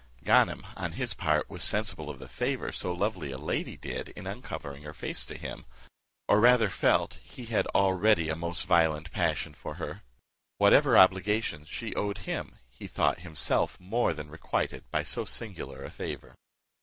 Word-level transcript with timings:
Ganem 0.23 0.65
on 0.75 0.93
his 0.93 1.13
part 1.13 1.47
was 1.47 1.63
sensible 1.63 2.09
of 2.09 2.17
the 2.17 2.27
favour 2.27 2.71
so 2.71 2.91
lovely 2.91 3.29
a 3.31 3.37
lady 3.37 3.77
did 3.77 4.09
in 4.09 4.25
uncovering 4.25 4.81
her 4.81 4.95
face 4.95 5.23
to 5.27 5.37
him, 5.37 5.63
or 6.27 6.39
rather 6.39 6.71
felt 6.71 7.19
he 7.23 7.45
had 7.45 7.67
already 7.75 8.27
a 8.27 8.35
most 8.35 8.65
violent 8.65 9.11
passion 9.11 9.53
for 9.53 9.75
her. 9.75 10.01
Whatever 10.57 10.97
obligations 10.97 11.67
she 11.69 11.93
owed 11.93 12.17
him, 12.17 12.55
he 12.71 12.87
thought 12.87 13.19
himself 13.19 13.79
more 13.79 14.11
than 14.15 14.31
requited 14.31 14.89
by 14.89 15.03
so 15.03 15.23
singular 15.23 15.83
a 15.83 15.91
favour. 15.91 16.33